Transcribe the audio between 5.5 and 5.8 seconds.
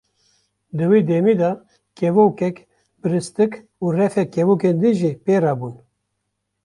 bûn.